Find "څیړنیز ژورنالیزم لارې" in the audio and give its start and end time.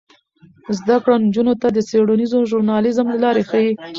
1.89-3.43